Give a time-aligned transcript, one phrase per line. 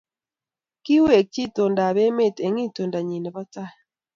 [0.83, 3.73] kiwekchi itondap emet eng itondanyi nebo tai